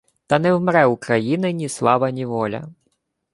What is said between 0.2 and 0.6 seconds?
Та не